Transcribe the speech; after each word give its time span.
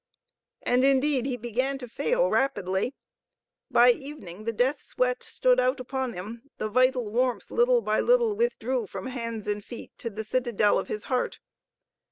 And, 0.63 0.83
indeed, 0.83 1.27
he 1.27 1.37
began 1.37 1.77
to 1.77 1.87
fail 1.87 2.27
rapidly. 2.31 2.95
By 3.69 3.91
evening 3.91 4.45
the 4.45 4.51
death 4.51 4.81
sweat 4.81 5.21
stood 5.21 5.59
out 5.59 5.79
upon 5.79 6.13
him, 6.13 6.49
the 6.57 6.69
vital 6.69 7.05
warmth 7.05 7.51
little 7.51 7.83
by 7.83 7.99
little 7.99 8.35
withdrew 8.35 8.87
from 8.87 9.05
hands 9.05 9.45
and 9.45 9.63
feet 9.63 9.91
to 9.99 10.09
the 10.09 10.23
citadel 10.23 10.79
of 10.79 10.87
his 10.87 11.03
heart. 11.03 11.39